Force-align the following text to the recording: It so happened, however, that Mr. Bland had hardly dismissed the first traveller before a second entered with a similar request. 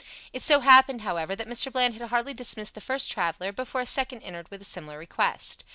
It 0.33 0.41
so 0.41 0.61
happened, 0.61 1.01
however, 1.01 1.35
that 1.35 1.45
Mr. 1.47 1.71
Bland 1.71 1.93
had 1.93 2.09
hardly 2.09 2.33
dismissed 2.33 2.73
the 2.73 2.81
first 2.81 3.11
traveller 3.11 3.51
before 3.51 3.81
a 3.81 3.85
second 3.85 4.23
entered 4.23 4.49
with 4.49 4.63
a 4.63 4.65
similar 4.65 4.97
request. 4.97 5.63